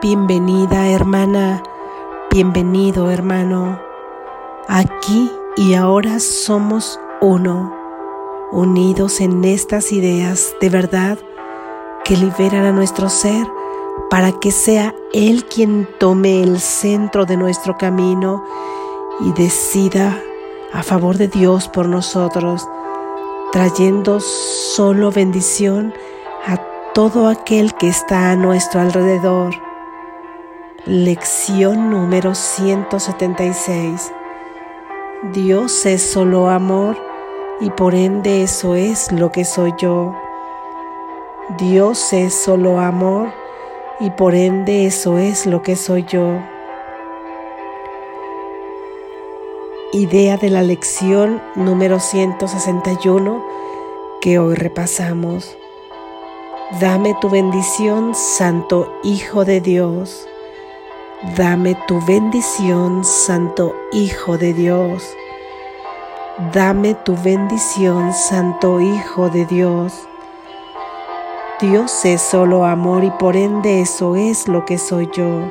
Bienvenida 0.00 0.86
hermana, 0.90 1.60
bienvenido 2.30 3.10
hermano. 3.10 3.80
Aquí 4.68 5.28
y 5.56 5.74
ahora 5.74 6.20
somos 6.20 7.00
uno, 7.20 7.74
unidos 8.52 9.20
en 9.20 9.44
estas 9.44 9.90
ideas 9.90 10.54
de 10.60 10.70
verdad 10.70 11.18
que 12.04 12.16
liberan 12.16 12.64
a 12.66 12.70
nuestro 12.70 13.08
ser 13.08 13.44
para 14.08 14.30
que 14.30 14.52
sea 14.52 14.94
Él 15.12 15.44
quien 15.46 15.88
tome 15.98 16.44
el 16.44 16.60
centro 16.60 17.26
de 17.26 17.36
nuestro 17.36 17.76
camino 17.76 18.44
y 19.18 19.32
decida 19.32 20.22
a 20.72 20.84
favor 20.84 21.16
de 21.16 21.26
Dios 21.26 21.66
por 21.66 21.88
nosotros, 21.88 22.68
trayendo 23.50 24.20
solo 24.20 25.10
bendición 25.10 25.92
a 26.46 26.56
todo 26.94 27.26
aquel 27.26 27.74
que 27.74 27.88
está 27.88 28.30
a 28.30 28.36
nuestro 28.36 28.80
alrededor. 28.80 29.67
Lección 30.86 31.90
número 31.90 32.36
176. 32.36 34.12
Dios 35.34 35.84
es 35.84 36.00
solo 36.00 36.48
amor 36.48 36.96
y 37.60 37.68
por 37.70 37.96
ende 37.96 38.44
eso 38.44 38.76
es 38.76 39.10
lo 39.10 39.32
que 39.32 39.44
soy 39.44 39.74
yo. 39.76 40.14
Dios 41.58 42.12
es 42.12 42.32
solo 42.32 42.78
amor 42.78 43.32
y 43.98 44.10
por 44.10 44.36
ende 44.36 44.86
eso 44.86 45.18
es 45.18 45.46
lo 45.46 45.62
que 45.62 45.74
soy 45.74 46.04
yo. 46.04 46.38
Idea 49.92 50.36
de 50.36 50.48
la 50.48 50.62
lección 50.62 51.42
número 51.56 51.98
161 51.98 53.44
que 54.20 54.38
hoy 54.38 54.54
repasamos. 54.54 55.58
Dame 56.80 57.16
tu 57.20 57.28
bendición, 57.28 58.14
Santo 58.14 58.94
Hijo 59.02 59.44
de 59.44 59.60
Dios. 59.60 60.28
Dame 61.20 61.74
tu 61.88 62.00
bendición, 62.06 63.02
Santo 63.02 63.74
Hijo 63.90 64.38
de 64.38 64.54
Dios. 64.54 65.02
Dame 66.52 66.94
tu 66.94 67.16
bendición, 67.16 68.12
Santo 68.14 68.80
Hijo 68.80 69.28
de 69.28 69.44
Dios. 69.44 70.06
Dios 71.60 72.04
es 72.04 72.22
solo 72.22 72.64
amor 72.64 73.02
y 73.02 73.10
por 73.10 73.34
ende 73.34 73.80
eso 73.80 74.14
es 74.14 74.46
lo 74.46 74.64
que 74.64 74.78
soy 74.78 75.10
yo. 75.12 75.50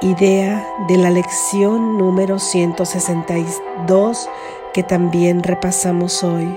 Idea 0.00 0.64
de 0.86 0.98
la 0.98 1.10
lección 1.10 1.98
número 1.98 2.38
162 2.38 4.30
que 4.72 4.84
también 4.84 5.42
repasamos 5.42 6.22
hoy. 6.22 6.48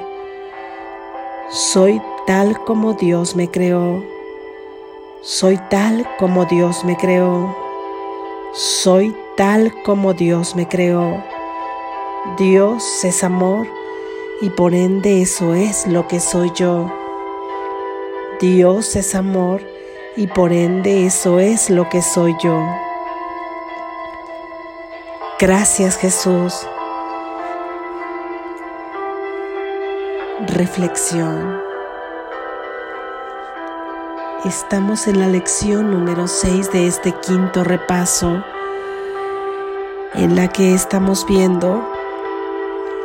Soy 1.50 2.00
tal 2.28 2.64
como 2.64 2.94
Dios 2.94 3.36
me 3.36 3.50
creó. 3.50 4.14
Soy 5.28 5.58
tal 5.72 6.08
como 6.20 6.45
Dios 6.45 6.86
me 6.86 6.95
creó. 6.98 7.58
Soy 8.54 9.18
tal 9.36 9.73
como 9.81 10.14
Dios 10.14 10.56
me 10.56 10.68
creó. 10.68 11.23
Dios 12.38 13.04
es 13.04 13.23
amor 13.23 13.68
y 14.40 14.52
por 14.52 14.76
ende 14.76 15.23
eso 15.23 15.56
es 15.56 15.88
lo 15.88 16.08
que 16.08 16.20
soy 16.20 16.52
yo. 16.53 16.94
Dios 18.40 18.96
es 18.96 19.16
amor 19.16 19.64
y 20.16 20.28
por 20.28 20.53
ende 20.53 21.08
eso 21.08 21.40
es 21.40 21.72
lo 21.72 21.90
que 21.90 22.03
soy 22.03 22.36
yo. 22.40 22.64
Gracias 25.40 25.98
Jesús. 25.98 26.68
Reflexión. 30.50 31.64
Estamos 34.44 35.08
en 35.08 35.19
la 35.19 35.28
lección 35.28 35.89
número 35.89 36.28
6 36.28 36.72
de 36.72 36.86
este 36.88 37.14
quinto 37.14 37.64
repaso 37.64 38.44
en 40.14 40.35
la 40.35 40.50
que 40.50 40.75
estamos 40.75 41.25
viendo 41.25 41.84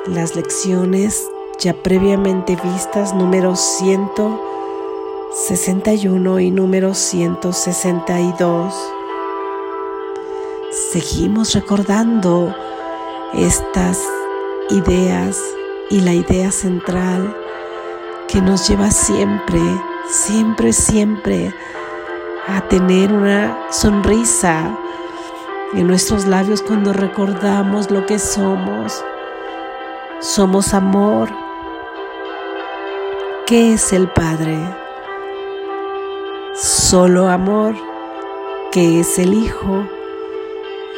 las 0.06 0.34
lecciones 0.36 1.30
ya 1.58 1.72
previamente 1.72 2.56
vistas 2.56 3.14
número 3.14 3.56
161 3.56 6.40
y 6.40 6.50
número 6.50 6.92
162. 6.94 8.74
Seguimos 10.92 11.54
recordando 11.54 12.54
estas 13.32 13.98
ideas 14.68 15.40
y 15.90 16.00
la 16.00 16.12
idea 16.12 16.50
central 16.50 17.36
que 18.28 18.40
nos 18.40 18.68
lleva 18.68 18.90
siempre, 18.90 19.60
siempre, 20.10 20.72
siempre 20.72 21.54
a 22.48 22.60
tener 22.68 23.12
una 23.12 23.56
sonrisa 23.70 24.76
en 25.74 25.86
nuestros 25.86 26.26
labios 26.26 26.62
cuando 26.62 26.92
recordamos 26.92 27.90
lo 27.90 28.06
que 28.06 28.18
somos 28.18 29.04
somos 30.20 30.74
amor. 30.74 31.30
¿Qué 33.46 33.72
es 33.72 33.92
el 33.94 34.06
Padre? 34.08 34.58
Solo 36.54 37.28
amor. 37.28 37.74
¿Qué 38.70 39.00
es 39.00 39.18
el 39.18 39.32
Hijo? 39.32 39.88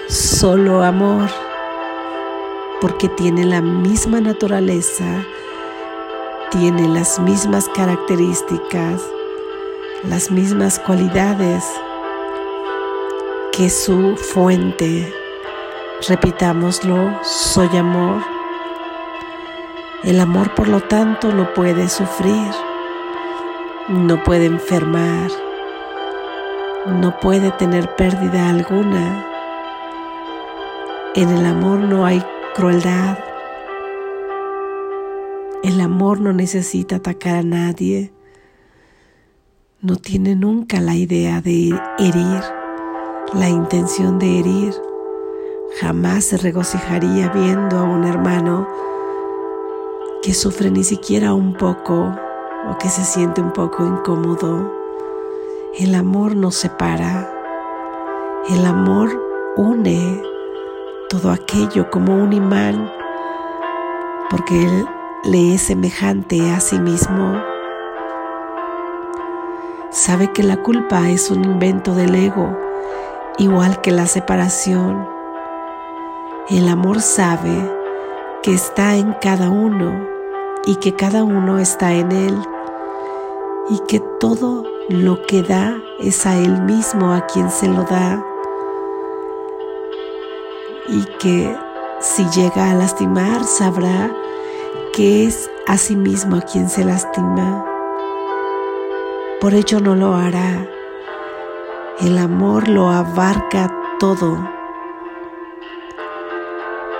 Solo 0.09 0.83
amor. 0.83 1.29
Porque 2.81 3.09
tiene 3.09 3.45
la 3.45 3.63
misma 3.63 4.21
naturaleza, 4.21 5.25
tiene 6.53 6.87
las 6.87 7.19
mismas 7.19 7.69
características, 7.75 9.03
las 10.05 10.31
mismas 10.31 10.79
cualidades 10.79 11.65
que 13.53 13.69
su 13.69 14.17
fuente. 14.17 15.13
Repitámoslo, 16.09 17.19
soy 17.23 17.77
amor 17.77 18.23
el 20.05 20.19
amor, 20.19 20.53
por 20.57 20.67
lo 20.67 20.81
tanto, 20.81 21.33
no 21.33 21.55
puede 21.55 21.89
sufrir, 21.89 22.51
no 23.89 24.21
puede 24.25 24.47
enfermar, 24.47 25.31
no 26.87 27.21
puede 27.21 27.53
tener 27.53 27.95
pérdida 27.95 28.51
alguna. 28.51 29.25
En 31.15 31.29
el 31.29 31.47
amor 31.47 31.79
no 31.79 32.05
hay 32.05 32.21
crueldad. 32.53 33.17
El 35.63 35.81
amor 35.81 36.21
no 36.21 36.33
necesita 36.33 36.97
atacar 36.97 37.37
a 37.37 37.43
nadie. 37.45 38.13
No 39.81 39.95
tiene 39.95 40.35
nunca 40.35 40.81
la 40.81 40.97
idea 40.97 41.41
de 41.41 41.79
herir, 42.01 42.43
la 43.33 43.49
intención 43.49 44.19
de 44.19 44.41
herir. 44.41 44.75
Jamás 45.81 46.25
se 46.25 46.37
regocijaría 46.37 47.29
viendo 47.29 47.79
a 47.79 47.85
un 47.85 48.03
hermano 48.03 48.67
que 50.23 50.35
sufre 50.35 50.69
ni 50.73 50.83
siquiera 50.83 51.33
un 51.33 51.55
poco 51.55 52.13
o 52.69 52.79
que 52.79 52.89
se 52.89 53.05
siente 53.05 53.41
un 53.41 53.53
poco 53.53 53.87
incómodo. 53.87 54.69
El 55.79 55.95
amor 55.95 56.35
nos 56.35 56.57
separa. 56.57 57.33
El 58.49 58.67
amor 58.67 59.17
une 59.57 60.21
todo 61.09 61.31
aquello 61.31 61.89
como 61.89 62.17
un 62.17 62.33
imán 62.33 62.91
porque 64.29 64.65
Él 64.65 64.87
le 65.25 65.55
es 65.55 65.63
semejante 65.63 66.51
a 66.51 66.59
sí 66.59 66.79
mismo. 66.81 67.41
Sabe 69.91 70.33
que 70.33 70.43
la 70.43 70.57
culpa 70.57 71.11
es 71.11 71.31
un 71.31 71.45
invento 71.45 71.95
del 71.95 72.15
ego, 72.15 72.57
igual 73.39 73.81
que 73.83 73.93
la 73.93 74.07
separación. 74.07 75.09
El 76.49 76.69
amor 76.69 77.01
sabe 77.01 77.71
que 78.43 78.53
está 78.53 78.97
en 78.97 79.13
cada 79.21 79.49
uno 79.49 80.09
y 80.67 80.77
que 80.77 80.95
cada 80.95 81.23
uno 81.23 81.61
está 81.61 81.93
en 81.93 82.11
Él 82.11 82.37
y 83.71 83.79
que 83.87 84.01
todo 84.19 84.65
lo 84.89 85.23
que 85.23 85.45
da 85.45 85.77
es 86.01 86.27
a 86.27 86.37
Él 86.37 86.63
mismo 86.63 87.13
a 87.13 87.27
quien 87.27 87.49
se 87.49 87.69
lo 87.69 87.85
da 87.85 88.25
y 90.89 91.05
que 91.21 91.57
si 92.01 92.25
llega 92.31 92.73
a 92.73 92.75
lastimar 92.75 93.45
sabrá 93.45 94.11
que 94.93 95.27
es 95.27 95.51
a 95.67 95.79
sí 95.79 95.97
mismo 95.97 96.37
a 96.37 96.43
quien 96.43 96.69
se 96.69 96.85
lastima. 96.85 97.65
Por 99.41 99.55
ello 99.55 99.81
no 99.81 99.95
lo 99.95 100.15
hará. 100.15 100.69
El 101.99 102.19
amor 102.19 102.69
lo 102.69 102.91
abarca 102.91 103.75
todo. 103.99 104.39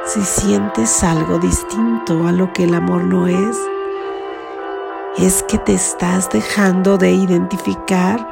Si 0.07 0.23
sientes 0.23 1.05
algo 1.05 1.39
distinto 1.39 2.27
a 2.27 2.33
lo 2.33 2.53
que 2.55 2.65
el 2.65 2.75
amor 2.75 3.05
no 3.05 3.27
es, 3.27 3.59
es 5.19 5.43
que 5.43 5.59
te 5.59 5.75
estás 5.75 6.31
dejando 6.31 6.97
de 6.97 7.13
identificar 7.13 8.27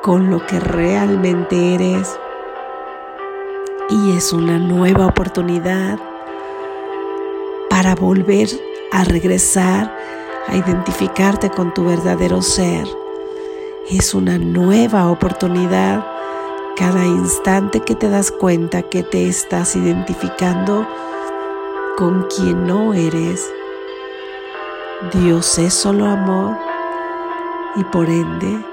con 0.00 0.30
lo 0.30 0.46
que 0.46 0.58
realmente 0.58 1.74
eres. 1.74 2.18
Y 3.90 4.16
es 4.16 4.32
una 4.32 4.58
nueva 4.58 5.06
oportunidad 5.06 5.98
para 7.68 7.94
volver 7.94 8.48
a 8.92 9.04
regresar 9.04 9.96
a 10.48 10.56
identificarte 10.56 11.50
con 11.50 11.72
tu 11.74 11.84
verdadero 11.84 12.42
ser, 12.42 12.86
es 13.88 14.14
una 14.14 14.38
nueva 14.38 15.10
oportunidad. 15.10 16.06
Cada 16.76 17.04
instante 17.04 17.80
que 17.80 17.94
te 17.94 18.08
das 18.08 18.30
cuenta 18.30 18.82
que 18.82 19.02
te 19.02 19.28
estás 19.28 19.76
identificando 19.76 20.86
con 21.96 22.26
quien 22.34 22.66
no 22.66 22.94
eres. 22.94 23.52
Dios 25.12 25.58
es 25.58 25.74
solo 25.74 26.06
amor 26.06 26.56
y 27.76 27.84
por 27.84 28.08
ende 28.08 28.64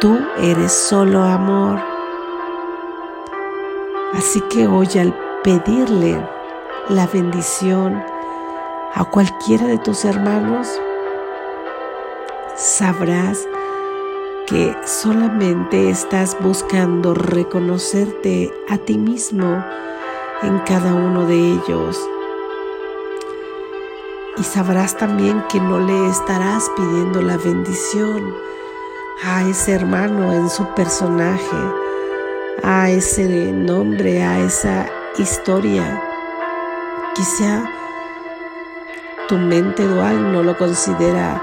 tú 0.00 0.18
eres 0.38 0.72
solo 0.72 1.24
amor. 1.24 1.80
Así 4.14 4.40
que 4.42 4.66
hoy 4.66 4.88
al 4.98 5.14
pedirle 5.42 6.20
la 6.88 7.06
bendición 7.06 8.04
a 8.94 9.04
cualquiera 9.04 9.66
de 9.66 9.78
tus 9.78 10.04
hermanos, 10.04 10.68
sabrás 12.54 13.44
que 14.46 14.76
solamente 14.84 15.90
estás 15.90 16.36
buscando 16.40 17.12
reconocerte 17.12 18.52
a 18.68 18.78
ti 18.78 18.96
mismo 18.96 19.64
en 20.42 20.58
cada 20.60 20.94
uno 20.94 21.26
de 21.26 21.34
ellos. 21.34 21.98
Y 24.36 24.44
sabrás 24.44 24.96
también 24.96 25.42
que 25.48 25.60
no 25.60 25.80
le 25.80 26.08
estarás 26.08 26.70
pidiendo 26.76 27.20
la 27.20 27.36
bendición 27.36 28.32
a 29.24 29.42
ese 29.42 29.72
hermano 29.72 30.32
en 30.32 30.48
su 30.48 30.66
personaje, 30.74 31.56
a 32.62 32.90
ese 32.90 33.50
nombre, 33.52 34.22
a 34.22 34.38
esa 34.38 34.86
historia. 35.18 36.00
Quizá 37.14 37.64
tu 39.28 39.38
mente 39.38 39.86
dual 39.86 40.32
no 40.32 40.42
lo 40.42 40.56
considera 40.56 41.42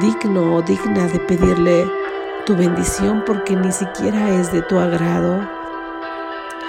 digno 0.00 0.56
o 0.56 0.62
digna 0.62 1.06
de 1.08 1.18
pedirle 1.18 1.86
tu 2.46 2.56
bendición 2.56 3.22
porque 3.26 3.54
ni 3.54 3.70
siquiera 3.70 4.30
es 4.30 4.50
de 4.50 4.62
tu 4.62 4.78
agrado. 4.78 5.46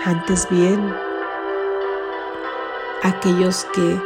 Antes 0.06 0.48
bien, 0.50 0.94
aquellos 3.04 3.66
que 3.74 4.02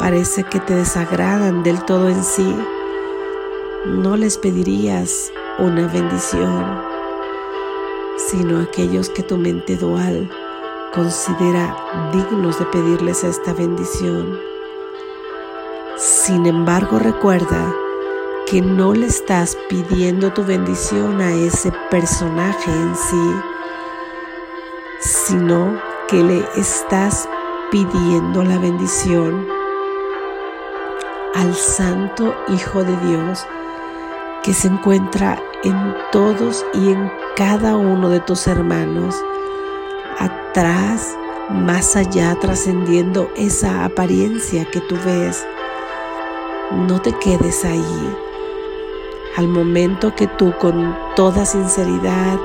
parece 0.00 0.42
que 0.42 0.58
te 0.58 0.74
desagradan 0.74 1.62
del 1.62 1.80
todo 1.84 2.08
en 2.08 2.24
sí, 2.24 2.56
no 3.86 4.16
les 4.16 4.38
pedirías 4.38 5.32
una 5.58 5.86
bendición, 5.86 6.82
sino 8.16 8.60
aquellos 8.60 9.10
que 9.10 9.22
tu 9.22 9.36
mente 9.36 9.76
dual 9.76 10.28
considera 10.92 11.76
dignos 12.12 12.58
de 12.58 12.64
pedirles 12.66 13.22
esta 13.22 13.52
bendición. 13.52 14.51
Sin 16.24 16.46
embargo, 16.46 17.00
recuerda 17.00 17.74
que 18.46 18.62
no 18.62 18.94
le 18.94 19.06
estás 19.06 19.58
pidiendo 19.68 20.32
tu 20.32 20.44
bendición 20.44 21.20
a 21.20 21.32
ese 21.32 21.72
personaje 21.90 22.70
en 22.70 22.94
sí, 22.94 23.34
sino 25.00 25.82
que 26.06 26.22
le 26.22 26.44
estás 26.54 27.28
pidiendo 27.72 28.44
la 28.44 28.56
bendición 28.58 29.48
al 31.34 31.52
Santo 31.56 32.36
Hijo 32.46 32.84
de 32.84 32.96
Dios 32.98 33.44
que 34.44 34.54
se 34.54 34.68
encuentra 34.68 35.42
en 35.64 35.96
todos 36.12 36.64
y 36.72 36.92
en 36.92 37.10
cada 37.34 37.74
uno 37.74 38.08
de 38.08 38.20
tus 38.20 38.46
hermanos, 38.46 39.16
atrás, 40.20 41.16
más 41.50 41.96
allá, 41.96 42.36
trascendiendo 42.40 43.28
esa 43.34 43.84
apariencia 43.84 44.64
que 44.66 44.80
tú 44.82 44.96
ves. 45.04 45.44
No 46.76 47.00
te 47.00 47.12
quedes 47.12 47.64
ahí 47.64 48.16
al 49.36 49.48
momento 49.48 50.14
que 50.14 50.26
tú 50.26 50.52
con 50.58 50.96
toda 51.16 51.44
sinceridad, 51.44 52.38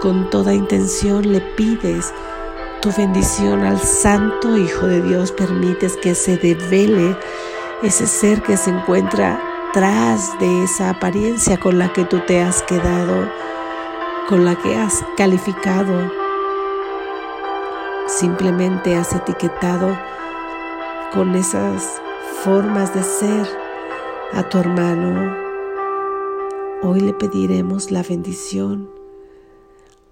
con 0.00 0.28
toda 0.30 0.54
intención 0.54 1.30
le 1.30 1.40
pides 1.40 2.12
tu 2.80 2.92
bendición 2.96 3.64
al 3.64 3.78
Santo 3.78 4.56
Hijo 4.56 4.86
de 4.86 5.02
Dios, 5.02 5.30
permites 5.30 5.96
que 5.96 6.14
se 6.14 6.36
devele 6.36 7.16
ese 7.82 8.06
ser 8.06 8.42
que 8.42 8.56
se 8.56 8.70
encuentra 8.70 9.40
tras 9.72 10.38
de 10.40 10.64
esa 10.64 10.90
apariencia 10.90 11.58
con 11.58 11.78
la 11.78 11.92
que 11.92 12.04
tú 12.04 12.20
te 12.26 12.42
has 12.42 12.62
quedado, 12.62 13.30
con 14.28 14.44
la 14.44 14.56
que 14.56 14.76
has 14.76 15.04
calificado. 15.16 16.10
Simplemente 18.06 18.96
has 18.96 19.12
etiquetado 19.12 19.96
con 21.12 21.36
esas 21.36 22.00
formas 22.42 22.92
de 22.94 23.02
ser 23.02 23.61
a 24.32 24.48
tu 24.48 24.58
hermano, 24.58 25.42
Hoy 26.84 26.98
le 26.98 27.12
pediremos 27.12 27.92
la 27.92 28.02
bendición 28.02 28.90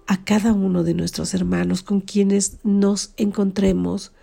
a 0.07 0.23
cada 0.23 0.53
uno 0.53 0.83
de 0.83 0.93
nuestros 0.93 1.33
hermanos 1.33 1.83
con 1.83 1.99
quienes 1.99 2.59
nos 2.63 3.13
encontremos, 3.17 4.13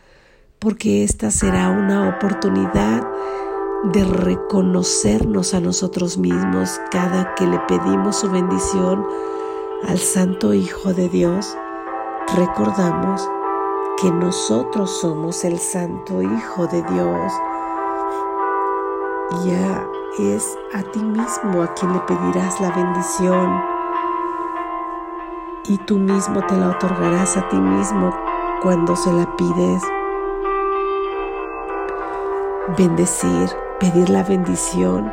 porque 0.58 1.04
esta 1.04 1.30
será 1.30 1.68
una 1.68 2.08
oportunidad 2.08 3.06
de 3.92 4.02
reconocernos 4.02 5.52
a 5.52 5.60
nosotros 5.60 6.16
mismos 6.16 6.80
cada 6.90 7.34
que 7.34 7.46
le 7.46 7.58
pedimos 7.68 8.16
su 8.16 8.30
bendición 8.30 9.04
al 9.86 9.98
Santo 9.98 10.54
Hijo 10.54 10.94
de 10.94 11.10
Dios. 11.10 11.54
Recordamos 12.34 13.28
que 14.00 14.10
nosotros 14.10 14.90
somos 15.02 15.44
el 15.44 15.58
Santo 15.58 16.22
Hijo 16.22 16.66
de 16.66 16.82
Dios. 16.82 17.30
Ya 19.44 19.86
es 20.18 20.58
a 20.72 20.82
ti 20.82 21.00
mismo 21.00 21.62
a 21.62 21.74
quien 21.74 21.92
le 21.92 22.00
pedirás 22.00 22.58
la 22.62 22.70
bendición 22.70 23.62
y 25.64 25.76
tú 25.76 25.98
mismo 25.98 26.40
te 26.46 26.56
la 26.56 26.70
otorgarás 26.70 27.36
a 27.36 27.46
ti 27.50 27.56
mismo 27.56 28.16
cuando 28.62 28.96
se 28.96 29.12
la 29.12 29.36
pides. 29.36 29.82
Bendecir, 32.78 33.50
pedir 33.78 34.08
la 34.08 34.22
bendición 34.22 35.12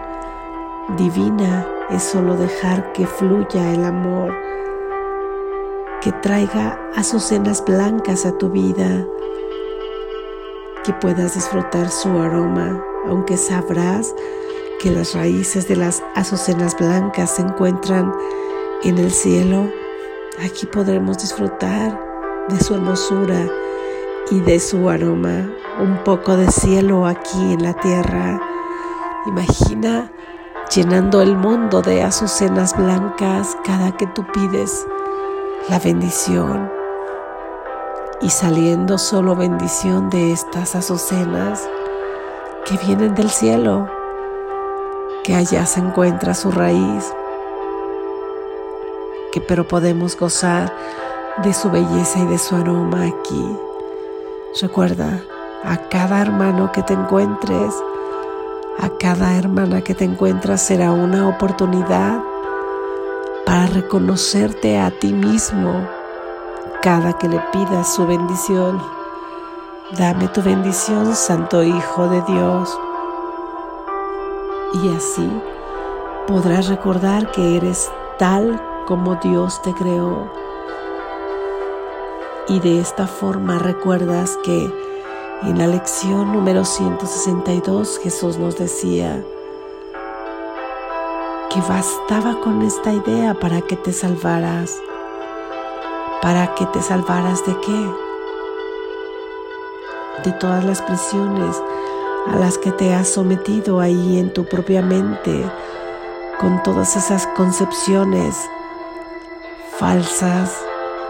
divina 0.98 1.68
es 1.90 2.04
solo 2.04 2.38
dejar 2.38 2.94
que 2.94 3.06
fluya 3.06 3.74
el 3.74 3.84
amor, 3.84 4.34
que 6.00 6.14
traiga 6.14 6.80
azucenas 6.96 7.64
blancas 7.66 8.26
a 8.26 8.38
tu 8.38 8.50
vida, 8.50 9.06
que 10.86 10.94
puedas 10.94 11.34
disfrutar 11.34 11.90
su 11.90 12.18
aroma, 12.18 12.82
aunque 13.08 13.38
sabrás 13.38 14.14
que 14.80 14.92
las 14.92 15.14
raíces 15.14 15.68
de 15.68 15.76
las 15.76 16.04
azucenas 16.16 16.78
blancas 16.78 17.32
se 17.36 17.42
encuentran 17.42 18.14
en 18.84 18.98
el 18.98 19.12
cielo, 19.12 19.70
aquí 20.44 20.66
podremos 20.66 21.18
disfrutar 21.18 22.00
de 22.50 22.60
su 22.60 22.76
hermosura 22.76 23.48
y 24.32 24.40
de 24.42 24.60
su 24.60 24.90
aroma, 24.90 25.50
un 25.80 26.04
poco 26.04 26.36
de 26.36 26.50
cielo 26.52 27.06
aquí 27.06 27.54
en 27.54 27.64
la 27.64 27.74
tierra. 27.74 28.40
Imagina 29.28 30.12
llenando 30.74 31.22
el 31.22 31.36
mundo 31.36 31.82
de 31.82 32.04
azucenas 32.04 32.76
blancas 32.76 33.58
cada 33.64 33.96
que 33.96 34.08
tú 34.08 34.26
pides 34.34 34.86
la 35.70 35.80
bendición 35.80 36.72
y 38.22 38.30
saliendo 38.30 38.98
solo 38.98 39.36
bendición 39.36 40.10
de 40.10 40.32
estas 40.32 40.76
azucenas 40.76 41.68
que 42.66 42.78
vienen 42.78 43.14
del 43.14 43.30
cielo 43.30 43.88
que 45.24 45.36
allá 45.36 45.66
se 45.66 45.80
encuentra 45.80 46.34
su 46.34 46.52
raíz, 46.52 47.14
que 49.32 49.40
pero 49.42 49.68
podemos 49.68 50.18
gozar 50.18 50.74
de 51.44 51.54
su 51.54 51.70
belleza 51.70 52.20
y 52.20 52.26
de 52.26 52.38
su 52.38 52.56
aroma 52.56 53.06
aquí. 53.06 53.58
Recuerda, 54.62 55.24
a 55.64 55.78
cada 55.90 56.22
hermano 56.22 56.72
que 56.72 56.82
te 56.84 56.94
encuentres, 56.94 57.74
a 58.80 58.90
cada 59.00 59.36
hermana 59.38 59.82
que 59.82 59.96
te 59.96 60.06
encuentras 60.06 60.62
será 60.62 60.92
una 60.92 61.28
oportunidad 61.28 62.20
para 63.46 63.68
reconocerte 63.68 64.80
a 64.80 64.92
ti 64.92 65.14
mismo 65.14 65.88
cada 66.82 67.14
que 67.14 67.28
le 67.28 67.40
pidas 67.52 67.94
su 67.94 68.06
bendición. 68.06 69.05
Dame 69.92 70.28
tu 70.30 70.42
bendición, 70.42 71.16
Santo 71.16 71.62
Hijo 71.62 72.08
de 72.08 72.20
Dios 72.24 72.76
y 74.74 74.90
así 74.96 75.30
podrás 76.26 76.70
recordar 76.70 77.32
que 77.32 77.56
eres 77.56 77.92
tal 78.18 78.60
como 78.88 79.16
Dios 79.18 79.62
te 79.62 79.72
creó. 79.74 80.28
Y 82.48 82.60
de 82.62 82.80
esta 82.80 83.06
forma 83.06 83.60
recuerdas 83.60 84.36
que 84.44 84.74
en 85.44 85.60
la 85.60 85.68
lección 85.68 86.34
número 86.34 86.66
162 86.66 88.00
Jesús 88.00 88.40
nos 88.40 88.58
decía 88.58 89.24
que 91.52 91.62
bastaba 91.62 92.42
con 92.42 92.64
esta 92.64 92.92
idea 92.92 93.36
para 93.36 93.62
que 93.62 93.76
te 93.76 93.94
salvaras. 93.94 94.76
¿Para 96.24 96.56
que 96.56 96.66
te 96.66 96.82
salvaras 96.82 97.46
de 97.46 97.56
qué? 97.60 98.05
De 100.26 100.32
todas 100.32 100.66
las 100.66 100.82
prisiones 100.82 101.56
a 102.28 102.38
las 102.38 102.58
que 102.58 102.72
te 102.72 102.96
has 102.96 103.08
sometido 103.10 103.80
ahí 103.80 104.18
en 104.18 104.34
tu 104.34 104.44
propia 104.44 104.82
mente, 104.82 105.46
con 106.40 106.64
todas 106.64 106.96
esas 106.96 107.28
concepciones 107.38 108.36
falsas 109.78 110.60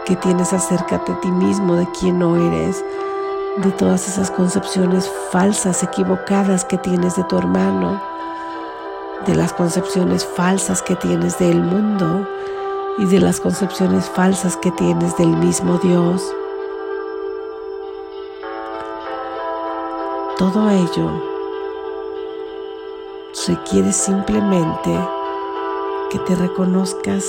que 0.05 0.17
tienes 0.17 0.51
acerca 0.51 0.97
de 0.97 1.13
ti 1.15 1.31
mismo, 1.31 1.75
de 1.75 1.87
quién 1.97 2.19
no 2.19 2.35
eres, 2.35 2.83
de 3.63 3.71
todas 3.71 4.09
esas 4.09 4.29
concepciones 4.31 5.09
falsas, 5.31 5.81
equivocadas 5.81 6.65
que 6.65 6.77
tienes 6.77 7.15
de 7.15 7.23
tu 7.23 7.37
hermano, 7.37 8.01
de 9.25 9.33
las 9.33 9.53
concepciones 9.53 10.25
falsas 10.25 10.81
que 10.81 10.97
tienes 10.97 11.39
del 11.39 11.61
mundo 11.63 12.27
y 12.97 13.05
de 13.05 13.21
las 13.21 13.39
concepciones 13.39 14.09
falsas 14.09 14.57
que 14.57 14.71
tienes 14.71 15.15
del 15.15 15.29
mismo 15.29 15.77
Dios. 15.77 16.21
Todo 20.37 20.69
ello 20.69 21.09
requiere 23.47 23.93
simplemente 23.93 24.91
que 26.09 26.19
te 26.19 26.35
reconozcas 26.35 27.23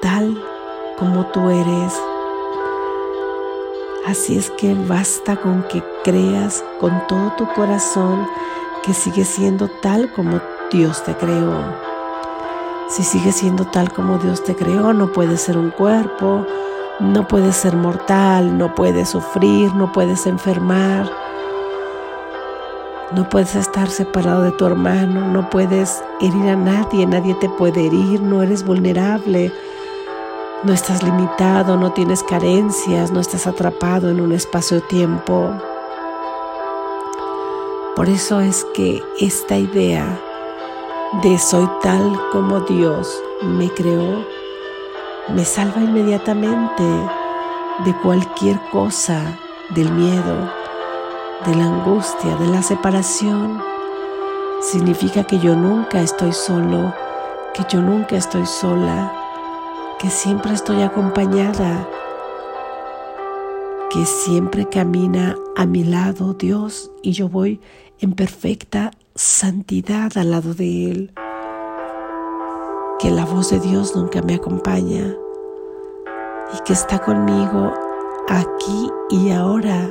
tal 0.00 0.42
como 0.98 1.26
tú 1.26 1.50
eres. 1.50 2.00
Así 4.06 4.38
es 4.38 4.50
que 4.52 4.74
basta 4.88 5.36
con 5.36 5.64
que 5.64 5.84
creas 6.02 6.64
con 6.80 7.06
todo 7.08 7.30
tu 7.36 7.46
corazón 7.52 8.26
que 8.84 8.94
sigue 8.94 9.26
siendo 9.26 9.68
tal 9.68 10.10
como 10.14 10.40
Dios 10.72 11.04
te 11.04 11.14
creó. 11.14 11.62
Si 12.88 13.02
sigue 13.02 13.32
siendo 13.32 13.66
tal 13.66 13.92
como 13.92 14.16
Dios 14.16 14.42
te 14.42 14.56
creó, 14.56 14.94
no 14.94 15.12
puedes 15.12 15.42
ser 15.42 15.58
un 15.58 15.70
cuerpo, 15.70 16.46
no 17.00 17.28
puedes 17.28 17.54
ser 17.54 17.76
mortal, 17.76 18.56
no 18.56 18.74
puedes 18.74 19.10
sufrir, 19.10 19.74
no 19.74 19.92
puedes 19.92 20.26
enfermar, 20.26 21.29
no 23.12 23.28
puedes 23.28 23.56
estar 23.56 23.88
separado 23.88 24.42
de 24.42 24.52
tu 24.52 24.66
hermano, 24.66 25.26
no 25.26 25.50
puedes 25.50 26.02
herir 26.20 26.48
a 26.48 26.56
nadie, 26.56 27.06
nadie 27.06 27.34
te 27.34 27.48
puede 27.48 27.86
herir, 27.86 28.22
no 28.22 28.42
eres 28.42 28.64
vulnerable, 28.64 29.52
no 30.62 30.72
estás 30.72 31.02
limitado, 31.02 31.76
no 31.76 31.92
tienes 31.92 32.22
carencias, 32.22 33.10
no 33.10 33.20
estás 33.20 33.46
atrapado 33.46 34.10
en 34.10 34.20
un 34.20 34.32
espacio-tiempo. 34.32 35.50
Por 37.96 38.08
eso 38.08 38.40
es 38.40 38.64
que 38.74 39.02
esta 39.18 39.56
idea 39.56 40.20
de 41.22 41.36
soy 41.38 41.68
tal 41.82 42.16
como 42.30 42.60
Dios 42.60 43.20
me 43.42 43.68
creó, 43.70 44.24
me 45.34 45.44
salva 45.44 45.80
inmediatamente 45.80 46.84
de 47.84 47.96
cualquier 48.02 48.60
cosa, 48.70 49.36
del 49.70 49.90
miedo, 49.90 50.59
de 51.46 51.54
la 51.54 51.64
angustia, 51.64 52.36
de 52.36 52.46
la 52.48 52.62
separación, 52.62 53.62
significa 54.60 55.24
que 55.24 55.38
yo 55.38 55.56
nunca 55.56 56.00
estoy 56.00 56.32
solo, 56.32 56.94
que 57.54 57.64
yo 57.70 57.80
nunca 57.80 58.16
estoy 58.16 58.44
sola, 58.44 59.12
que 59.98 60.10
siempre 60.10 60.52
estoy 60.52 60.82
acompañada, 60.82 61.88
que 63.90 64.04
siempre 64.04 64.66
camina 64.66 65.36
a 65.56 65.64
mi 65.64 65.84
lado 65.84 66.34
Dios 66.34 66.90
y 67.02 67.12
yo 67.12 67.28
voy 67.28 67.60
en 68.00 68.12
perfecta 68.12 68.90
santidad 69.14 70.12
al 70.16 70.30
lado 70.30 70.54
de 70.54 70.90
Él, 70.90 71.14
que 72.98 73.10
la 73.10 73.24
voz 73.24 73.50
de 73.50 73.60
Dios 73.60 73.96
nunca 73.96 74.20
me 74.20 74.34
acompaña 74.34 75.16
y 76.54 76.62
que 76.64 76.74
está 76.74 76.98
conmigo 76.98 77.72
aquí 78.28 78.90
y 79.08 79.30
ahora 79.30 79.90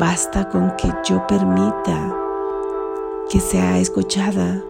Basta 0.00 0.48
con 0.48 0.70
que 0.76 0.90
yo 1.04 1.26
permita 1.26 2.16
que 3.28 3.38
sea 3.40 3.76
escuchada 3.76 4.62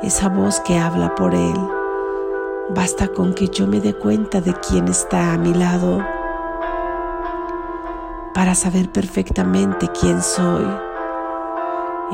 esa 0.00 0.28
voz 0.28 0.60
que 0.60 0.78
habla 0.78 1.12
por 1.16 1.34
Él. 1.34 1.68
Basta 2.68 3.08
con 3.08 3.34
que 3.34 3.48
yo 3.48 3.66
me 3.66 3.80
dé 3.80 3.94
cuenta 3.94 4.40
de 4.40 4.54
quién 4.54 4.86
está 4.86 5.32
a 5.32 5.38
mi 5.38 5.52
lado 5.52 5.98
para 8.32 8.54
saber 8.54 8.92
perfectamente 8.92 9.88
quién 9.88 10.22
soy. 10.22 10.64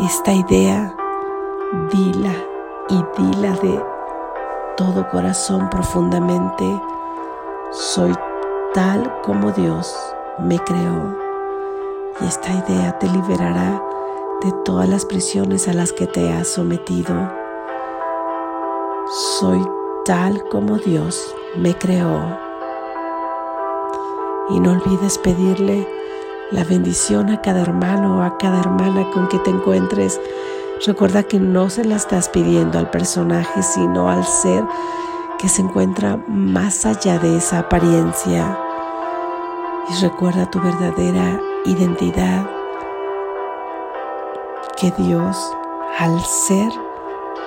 Esta 0.06 0.32
idea, 0.32 0.96
dila 1.92 2.32
y 2.88 3.04
dila 3.18 3.52
de 3.62 3.84
todo 4.78 5.06
corazón 5.10 5.68
profundamente. 5.68 6.64
Soy 7.70 8.14
tal 8.72 9.20
como 9.20 9.52
Dios 9.52 9.94
me 10.38 10.58
creó 10.58 11.29
y 12.20 12.26
esta 12.26 12.52
idea 12.52 12.98
te 12.98 13.08
liberará 13.08 13.82
de 14.42 14.52
todas 14.64 14.88
las 14.88 15.04
prisiones 15.04 15.68
a 15.68 15.72
las 15.72 15.92
que 15.92 16.06
te 16.06 16.32
has 16.32 16.48
sometido. 16.48 17.14
Soy 19.38 19.66
tal 20.04 20.42
como 20.50 20.78
Dios 20.78 21.34
me 21.56 21.76
creó. 21.76 22.38
Y 24.50 24.60
no 24.60 24.72
olvides 24.72 25.18
pedirle 25.18 25.88
la 26.50 26.64
bendición 26.64 27.30
a 27.30 27.40
cada 27.40 27.60
hermano 27.60 28.18
o 28.18 28.22
a 28.22 28.36
cada 28.38 28.60
hermana 28.60 29.10
con 29.12 29.28
que 29.28 29.38
te 29.38 29.50
encuentres. 29.50 30.20
Recuerda 30.86 31.22
que 31.22 31.38
no 31.38 31.70
se 31.70 31.84
la 31.84 31.96
estás 31.96 32.28
pidiendo 32.28 32.78
al 32.78 32.90
personaje, 32.90 33.62
sino 33.62 34.08
al 34.08 34.24
ser 34.24 34.64
que 35.38 35.48
se 35.48 35.62
encuentra 35.62 36.18
más 36.26 36.86
allá 36.86 37.18
de 37.18 37.36
esa 37.36 37.60
apariencia. 37.60 38.58
Y 39.90 40.02
recuerda 40.02 40.50
tu 40.50 40.60
verdadera 40.60 41.40
identidad 41.64 42.48
que 44.80 44.90
Dios, 44.92 45.36
al 45.98 46.18
ser 46.24 46.72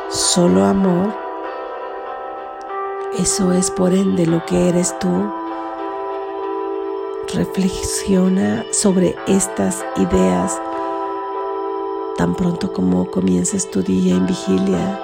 solo 0.09 0.63
amor, 0.63 1.13
eso 3.17 3.51
es 3.51 3.71
por 3.71 3.93
ende 3.93 4.25
lo 4.25 4.45
que 4.45 4.69
eres 4.69 4.97
tú. 4.99 5.09
Reflexiona 7.33 8.63
sobre 8.71 9.15
estas 9.27 9.83
ideas 9.97 10.61
tan 12.17 12.35
pronto 12.35 12.71
como 12.71 13.09
comiences 13.09 13.69
tu 13.71 13.81
día 13.81 14.15
en 14.15 14.27
vigilia 14.27 14.99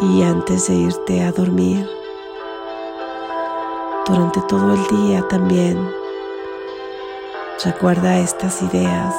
y 0.00 0.22
antes 0.22 0.68
de 0.68 0.74
irte 0.74 1.22
a 1.22 1.32
dormir. 1.32 1.88
Durante 4.06 4.40
todo 4.42 4.74
el 4.74 4.86
día 4.86 5.26
también 5.28 6.01
Recuerda 7.64 8.18
estas 8.18 8.60
ideas, 8.60 9.14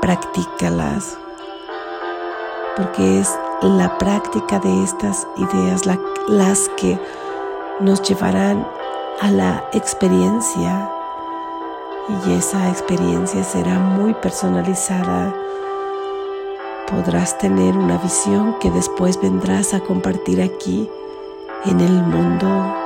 practícalas, 0.00 1.16
porque 2.76 3.20
es 3.20 3.32
la 3.62 3.96
práctica 3.96 4.58
de 4.58 4.82
estas 4.82 5.24
ideas 5.36 5.82
las 6.26 6.68
que 6.76 6.98
nos 7.78 8.02
llevarán 8.02 8.66
a 9.20 9.30
la 9.30 9.64
experiencia 9.72 10.90
y 12.08 12.32
esa 12.32 12.70
experiencia 12.70 13.44
será 13.44 13.78
muy 13.78 14.12
personalizada. 14.14 15.32
Podrás 16.90 17.38
tener 17.38 17.76
una 17.76 17.98
visión 17.98 18.58
que 18.58 18.72
después 18.72 19.20
vendrás 19.20 19.74
a 19.74 19.80
compartir 19.80 20.42
aquí 20.42 20.90
en 21.66 21.78
el 21.78 22.02
mundo 22.02 22.85